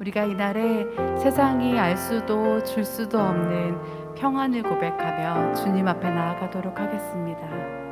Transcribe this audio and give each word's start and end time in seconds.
우리가 0.00 0.24
이날에 0.24 0.86
세상이 1.18 1.78
알 1.78 1.96
수도 1.96 2.62
줄 2.64 2.84
수도 2.84 3.18
없는 3.18 4.14
평안을 4.14 4.62
고백하며 4.62 5.54
주님 5.54 5.88
앞에 5.88 6.10
나아가도록 6.10 6.78
하겠습니다. 6.78 7.85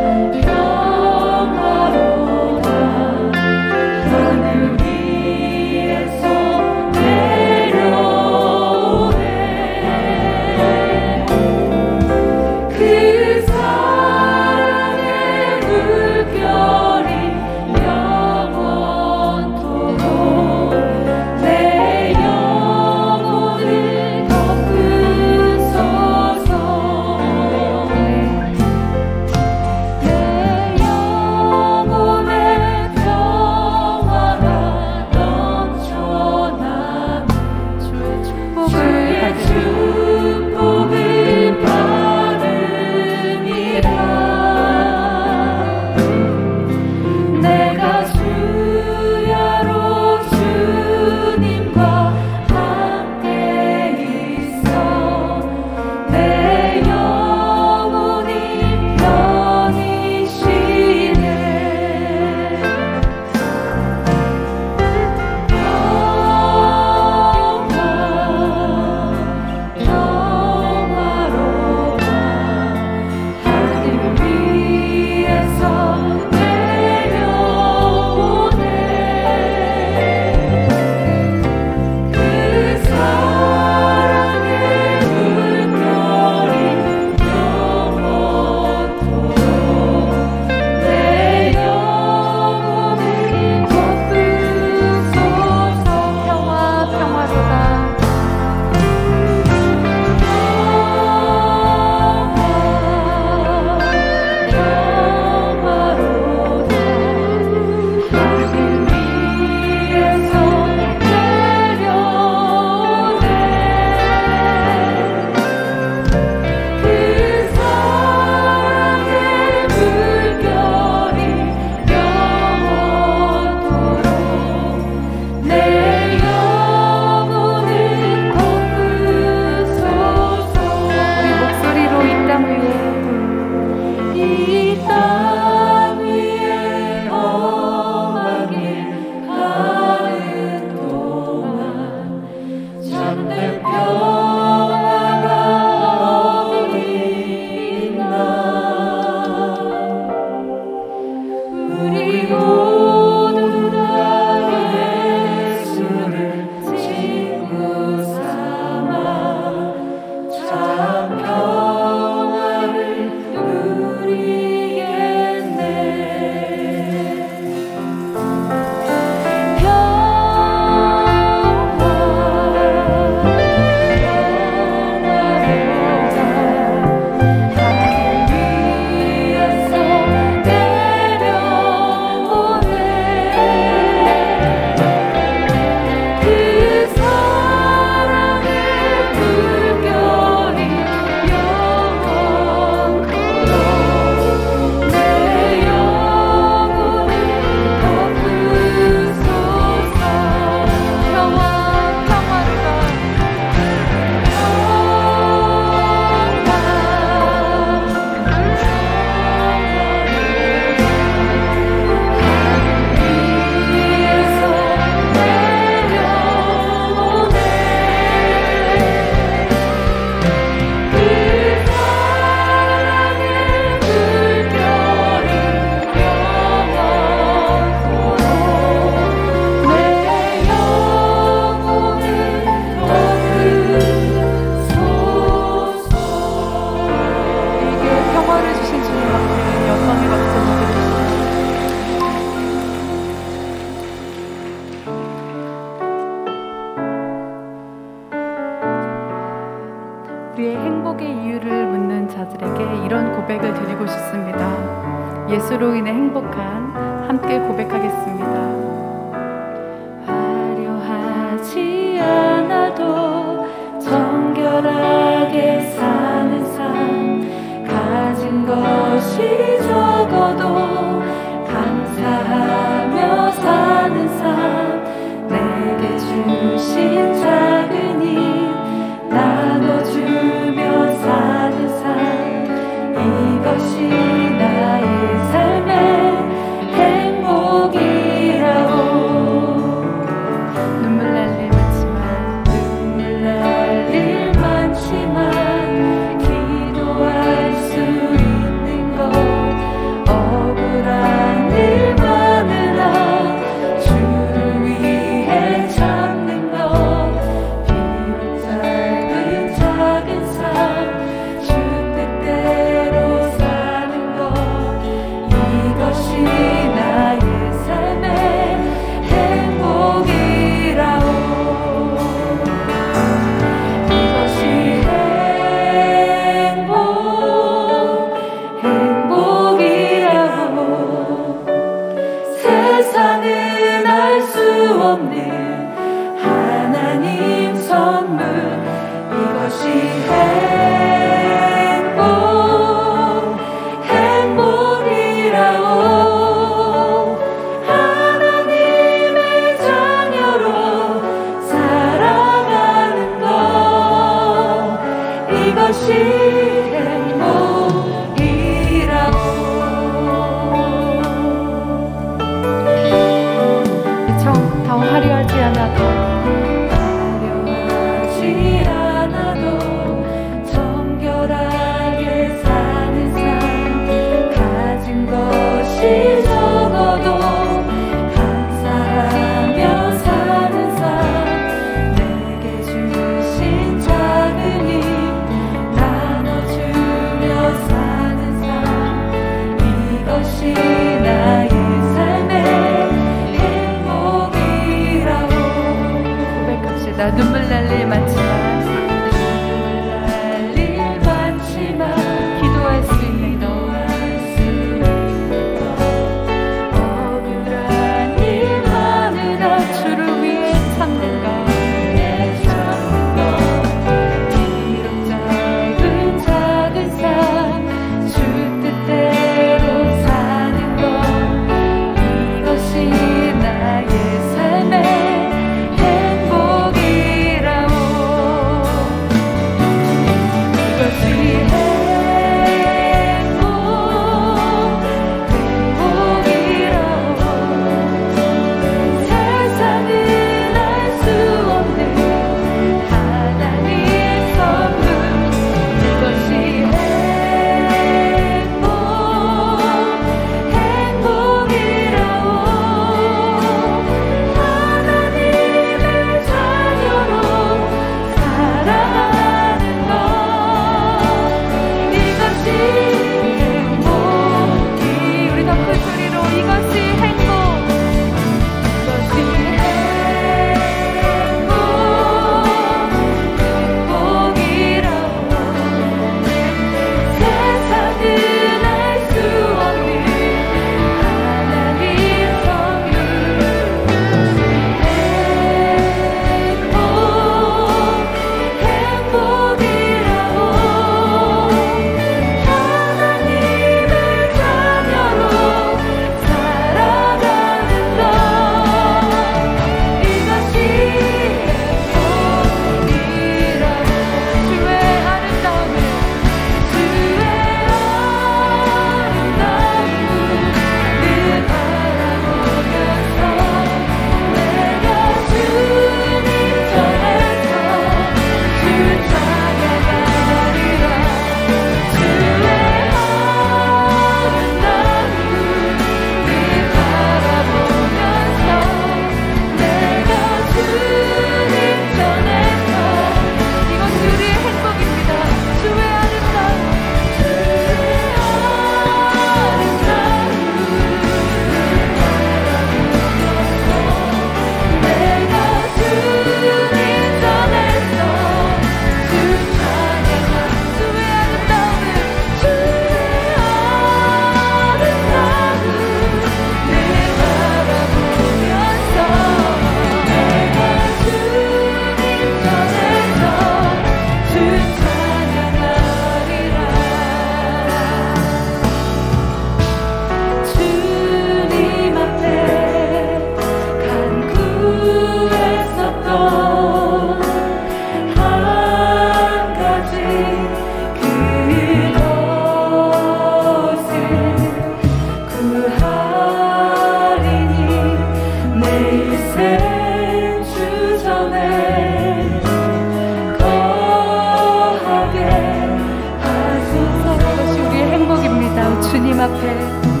앞에 599.21 600.00